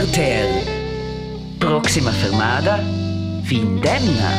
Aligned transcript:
RTL. 0.00 0.64
Proxima 1.58 2.10
fermada. 2.10 2.78
Findemna. 3.44 4.30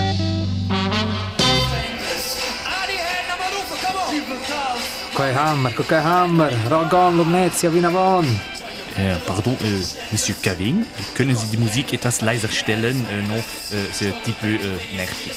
Kein 5.15 5.35
Hammer, 5.35 5.71
kein 5.87 6.03
Hammer. 6.03 6.51
Ragan 6.67 7.15
Lumnezia 7.15 7.71
Vinavon. 7.71 8.25
Äh, 8.97 9.17
pardon, 9.27 9.53
äh, 9.61 9.85
Monsieur 10.11 10.35
Caving, 10.41 10.83
können 11.15 11.35
Sie 11.35 11.45
die 11.51 11.57
Musik 11.57 11.93
etwas 11.93 12.21
leiser 12.21 12.49
stellen? 12.49 13.05
Äh, 13.11 13.21
non, 13.27 13.37
äh, 13.37 13.43
c'est 13.93 14.07
un 14.07 14.19
petit 14.19 14.33
peu 14.41 14.47
äh, 14.47 14.95
nervig. 14.95 15.35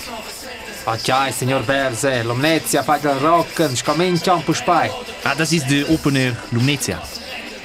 Acciai, 0.87 1.33
signor 1.33 1.61
Berse. 1.65 2.23
Lumnezia 2.23 2.83
fai 2.83 2.99
il 3.03 3.11
rocken. 3.11 3.77
Scominciamo 3.77 4.43
un 4.47 4.55
spai. 4.55 4.91
Ah, 5.25 5.35
das 5.35 5.53
ist 5.53 5.69
der 5.69 5.91
Opener 5.91 6.35
Lumnezia. 6.51 7.03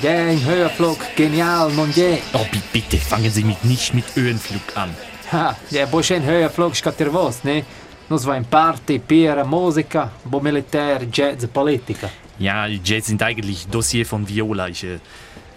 Gehen, 0.02 0.39
Höhenflug. 0.45 0.97
Genial, 1.15 1.71
non 1.73 1.91
je. 1.91 2.20
Oh, 2.34 2.45
bi- 2.52 2.61
bitte, 2.71 2.97
fangen 2.97 3.29
Sie 3.32 3.43
mich 3.43 3.61
nicht 3.63 3.93
mit 3.93 4.05
Höhenflug 4.15 4.61
an. 4.75 4.96
Ha, 5.32 5.55
ja, 5.71 5.86
bo 5.86 6.01
schön 6.01 6.24
Höhenflug, 6.24 6.75
scatter 6.75 7.11
vos, 7.11 7.43
ne? 7.43 7.64
Nus 8.10 8.25
va 8.25 8.36
in 8.38 8.46
party, 8.46 9.00
Piera, 9.00 9.43
Musica, 9.43 10.11
bo 10.24 10.39
Militär, 10.39 11.01
Jazz, 11.11 11.46
Politica. 11.47 12.10
Ja, 12.39 12.65
Jazz 12.68 13.07
sind 13.07 13.21
eigentlich 13.21 13.68
Dossier 13.68 14.05
von 14.05 14.27
Viola. 14.27 14.68
Ich, 14.69 14.83
äh, 14.83 15.00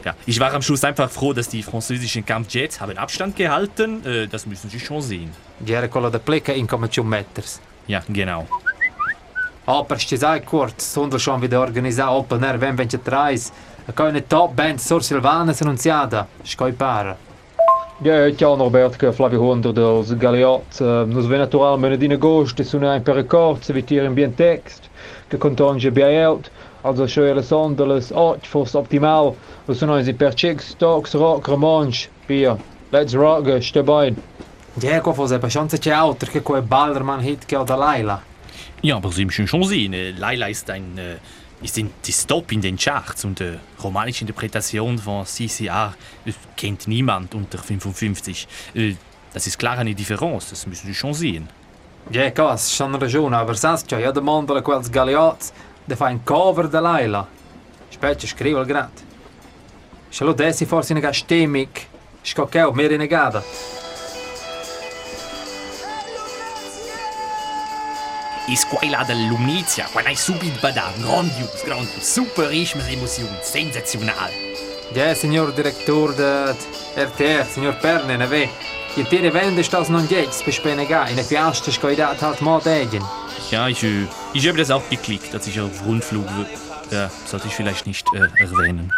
ja, 0.04 0.14
ich 0.26 0.38
war 0.40 0.52
am 0.52 0.60
Schluss 0.62 0.82
einfach 0.84 1.08
froh, 1.10 1.32
dass 1.32 1.48
die 1.48 1.62
französischen 1.62 2.26
Kampfjets 2.26 2.80
haben 2.80 2.98
Abstand 2.98 3.36
gehalten. 3.36 4.04
Äh, 4.04 4.26
das 4.26 4.44
müssen 4.46 4.68
Sie 4.68 4.80
schon 4.80 5.00
sehen. 5.00 5.30
Gere 5.64 5.88
quello 5.88 6.10
de 6.10 6.18
Plecca 6.20 6.52
in 6.52 6.66
come 6.66 6.88
ciù 6.90 7.04
metters. 7.04 7.60
Ja, 7.86 8.02
genau. 8.08 8.46
aber 9.64 9.98
stesai 9.98 10.40
kurz 10.40 10.92
sondel 10.92 11.20
schon 11.20 11.42
wieder 11.42 11.60
organisa 11.60 12.10
opel 12.10 12.38
ner 12.38 12.60
wenn 12.60 12.76
23, 12.76 13.52
e 13.86 13.90
a 13.90 13.92
keine 13.92 14.22
top 14.26 14.54
band 14.54 14.80
sur 14.80 15.02
silvanes 15.02 15.62
annunciada 15.62 16.26
scoi 16.44 16.72
para 16.72 17.16
Ja, 18.04 18.34
ciao 18.34 18.56
Norbert, 18.56 18.96
che 18.96 19.12
Flavio 19.12 19.40
Hondo 19.42 19.70
del 19.70 20.16
Galeot. 20.16 20.80
Eh, 20.80 21.04
Nos 21.06 21.26
ven 21.26 21.38
naturalmente 21.38 22.04
in 22.04 22.10
agosto, 22.10 22.64
su 22.64 22.76
un 22.76 23.00
per 23.00 23.14
record, 23.14 23.62
se 23.62 23.72
vi 23.72 23.84
tira 23.84 24.06
in 24.06 24.12
bien 24.12 24.34
text, 24.34 24.88
che 25.28 25.38
contonge 25.38 25.92
bei 25.92 26.24
out, 26.24 26.50
also 26.80 27.06
schöne 27.06 27.42
Sondeles, 27.42 28.10
8, 28.10 28.44
forse 28.44 28.76
optimal, 28.76 29.32
lo 29.66 29.74
sono 29.74 29.98
in 29.98 30.16
per 30.16 30.34
chicks, 30.34 30.70
stocks, 30.70 31.14
rock, 31.14 31.46
romance, 31.46 32.08
via. 32.26 32.56
Let's 32.88 33.14
rock, 33.14 33.46
eh, 33.46 33.60
ste 33.60 33.84
bein. 33.84 34.20
Ja, 34.80 35.00
qua 35.00 35.12
forse 35.12 35.34
è 35.34 35.36
abbastanza 35.36 35.76
c'è 35.76 35.92
altro 35.92 36.28
che 36.28 36.42
quel 36.42 36.62
Ballerman 36.62 37.24
hit 37.24 37.44
che 37.46 37.54
ho 37.54 37.62
da 37.62 37.76
Laila. 37.76 38.31
Ja, 38.82 38.96
aber 38.96 39.12
Sie 39.12 39.24
müssen 39.24 39.46
schon 39.46 39.64
sehen, 39.64 39.92
äh, 39.92 40.10
Laila 40.10 40.48
ist 40.48 40.68
ein 40.70 40.98
äh, 40.98 41.16
ist 41.62 41.78
in 41.78 41.90
die 42.04 42.12
Stop 42.12 42.52
in 42.52 42.60
den 42.60 42.76
Charts 42.76 43.24
und 43.24 43.40
äh, 43.40 43.58
romanische 43.82 44.22
Interpretation 44.22 44.98
von 44.98 45.24
CCR 45.24 45.94
äh, 46.24 46.32
kennt 46.56 46.88
niemand 46.88 47.34
unter 47.34 47.58
55. 47.58 48.48
Äh, 48.74 48.94
das 49.32 49.46
ist 49.46 49.58
klar 49.58 49.78
eine 49.78 49.94
Differenz, 49.94 50.50
das 50.50 50.66
müssen 50.66 50.86
Sie 50.86 50.94
schon 50.94 51.14
sehen. 51.14 51.48
Diego, 52.10 52.48
has 52.48 52.74
schon 52.74 52.94
ragione, 52.96 53.36
aber 53.36 53.54
sans 53.54 53.84
c'è, 53.84 54.00
io 54.00 54.10
demando 54.10 54.54
a 54.54 54.60
quels 54.60 54.90
Galeots, 54.90 55.52
de 55.84 55.94
fa 55.94 56.08
un 56.10 56.22
cover 56.24 56.68
da 56.68 56.80
Laila. 56.80 57.26
Specie, 57.88 58.26
scrivo 58.26 58.60
il 58.60 58.66
grat. 58.66 59.02
Se 60.10 60.24
lo 60.24 60.32
dessi 60.32 60.66
forse 60.66 60.94
nega 60.94 61.12
stemmig, 61.12 61.86
scoccheo, 62.22 62.72
mi 62.72 62.86
renegada. 62.86 63.42
Ist 68.48 68.66
quella 68.68 69.04
da 69.04 69.14
Lumnizia, 69.14 69.88
quella 69.92 70.08
è 70.08 70.14
subito 70.14 70.58
bada, 70.60 70.92
grandios, 70.98 71.62
grandios, 71.64 72.02
super 72.02 72.48
richmes 72.48 72.88
Emotionen, 72.88 73.38
sensational. 73.40 74.30
Ja, 74.92 75.14
signor 75.14 75.52
Direktor 75.52 76.12
de 76.14 76.54
RTR, 76.96 77.46
signor 77.48 77.76
Perne, 77.76 78.16
ne 78.16 78.26
ve. 78.26 78.48
Je 78.96 79.04
tire 79.04 79.30
vende 79.30 79.62
stas 79.62 79.88
non 79.88 80.06
jetzt, 80.08 80.44
bespene 80.44 80.86
ga, 80.86 81.06
in 81.08 81.18
e 81.18 81.22
fiaste 81.22 81.70
scoidat 81.70 82.20
halt 82.20 82.40
mod 82.40 82.66
egen. 82.66 83.02
Ja, 83.50 83.68
ich, 83.68 83.84
äh, 83.84 84.06
ich 84.32 84.46
habe 84.48 84.58
das 84.58 84.70
auch 84.70 84.88
geklickt, 84.90 85.32
dass 85.32 85.46
ich 85.46 85.60
auf 85.60 85.86
Rundflug. 85.86 86.26
Ja, 86.90 87.10
sollte 87.24 87.46
ich 87.46 87.54
vielleicht 87.54 87.86
nicht 87.86 88.06
äh, 88.12 88.42
erwähnen. 88.42 88.92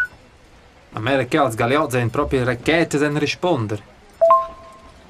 Amerika 0.94 1.44
als 1.44 1.56
Galeot 1.56 1.92
sind 1.92 2.12
proprio 2.12 2.44
Raketen 2.44 2.98
sen 2.98 3.16
risponder. 3.18 3.78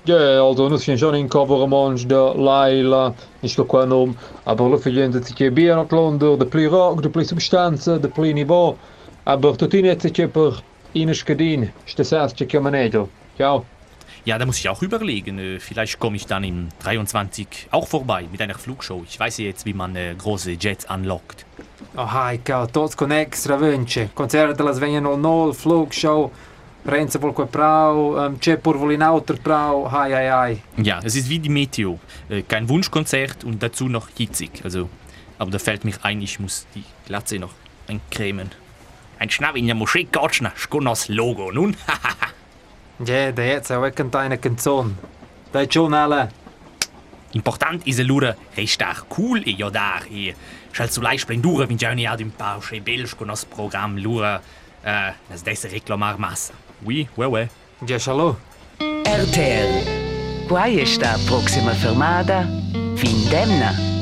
Ja, 0.07 0.43
also 0.43 0.77
sind 0.77 0.99
schon 0.99 1.15
in 1.15 1.29
cover 1.31 1.57
romanche 1.57 2.07
de 2.07 2.35
Laila, 2.37 3.15
nicht 3.41 3.57
so 3.57 3.65
qua 3.65 3.87
nom, 3.87 4.15
aber 4.45 4.69
lo 4.69 4.77
figlien 4.77 5.11
sich 5.11 5.35
che 5.35 5.51
bien 5.51 5.79
at 5.79 5.93
London, 5.93 6.39
de 6.39 6.45
pli 6.45 6.67
rock, 6.67 7.01
de 7.01 7.09
pli 7.09 7.25
substanza, 7.25 7.99
de 7.99 8.09
pli 8.09 8.35
niveau, 8.35 8.77
aber 9.25 9.57
tutin 9.57 9.87
jetzt 9.87 10.13
che 10.13 10.29
per 10.29 10.63
ines 10.93 11.25
cadin, 11.25 11.73
ste 11.87 12.05
sas 12.05 12.35
che 12.35 12.45
chiamanedo. 12.45 13.09
Ciao. 13.37 13.65
Ja, 14.27 14.39
da 14.39 14.45
muss 14.45 14.59
ich 14.59 14.69
auch 14.69 14.83
überlegen. 14.83 15.39
Äh, 15.39 15.59
vielleicht 15.59 15.99
komme 15.99 16.17
ich 16.17 16.27
dann 16.27 16.45
im 16.45 16.69
23 16.83 17.69
auch 17.71 17.89
vorbei 17.89 18.27
mit 18.31 18.43
einer 18.43 18.55
Flugshow. 18.55 19.03
Ich 19.09 19.19
weiß 19.19 19.39
ja 19.39 19.47
jetzt, 19.47 19.65
wie 19.65 19.75
man 19.75 19.97
äh, 19.97 20.15
große 20.17 20.53
Jets 20.53 20.85
anlockt. 20.87 21.47
Oh, 21.97 22.11
hajka, 22.11 22.67
tots 22.67 22.97
con 22.97 23.11
extra 23.11 23.59
vence. 23.59 24.11
Concert 24.15 24.59
della 24.59 24.73
Svenja 24.75 25.01
00, 25.01 25.55
Flugshow, 25.55 26.31
Vol 26.85 27.33
que 27.33 27.47
prau, 27.47 28.17
c'è 28.39 28.57
pur 28.61 28.93
in 28.93 29.03
auter 29.03 29.39
prau, 29.41 29.87
hai 29.89 30.13
hai 30.13 30.29
hai. 30.29 30.63
Ja, 30.77 31.01
es 31.03 31.17
ist 31.17 31.29
wie 31.29 31.39
die 31.39 31.49
Meteo. 31.49 31.99
Äh, 32.29 32.43
kein 32.43 32.69
Wunschkonzert 32.69 33.45
und 33.45 33.63
dazu 33.63 33.89
noch 33.89 34.09
hitzig. 34.17 34.61
Also, 34.65 34.91
aber 35.39 35.51
da 35.51 35.59
fällt 35.59 35.85
mich 35.85 36.05
ein, 36.05 36.21
ich 36.21 36.39
muss 36.41 36.67
die 36.75 36.85
Glatze 37.07 37.39
noch 37.39 37.55
eincremen. 37.89 38.51
Ein 39.19 39.31
Schnapp 39.31 39.57
in 39.57 39.67
der 39.67 39.75
Moschee 39.75 40.05
Gotschner, 40.05 40.53
Skonas 40.57 41.09
Logo. 41.09 41.51
Nun, 41.53 41.77
Ja, 42.99 43.33
da 43.33 43.43
jetzt 43.43 43.73
auch 43.73 43.83
eine 43.83 44.39
Canzon. 44.39 44.97
Da 45.53 45.61
ist 45.63 45.75
schon 45.75 45.95
alle. 45.95 46.29
Important 47.33 47.85
ist 47.87 47.99
allora 47.99 48.37
restar 48.57 49.05
cool 49.17 49.43
e 49.45 49.51
iodar 49.51 50.05
e 50.09 50.35
schal 50.71 50.89
su 50.91 51.01
lai 51.01 51.19
splendura 51.19 51.67
vingiani 51.67 52.07
ad 52.07 52.21
un 52.21 52.31
pauche 52.37 52.81
belge 52.81 53.17
con 53.17 53.27
nos 53.27 53.45
program 53.45 53.99
lura 53.99 54.41
uh, 54.85 55.13
nas 55.29 55.43
desse 55.43 55.69
reclamar 55.69 56.19
massa. 56.19 56.55
Oui, 56.85 57.09
ouais, 57.17 57.27
ouais. 57.27 57.49
Ya 57.87 57.99
shalom. 57.99 58.37
RTL. 58.79 60.47
Quai 60.49 60.81
está 60.81 61.15
a 61.15 61.19
próxima 61.27 61.73
filmada? 61.73 62.47
Fim 62.97 63.29
demna. 63.31 63.94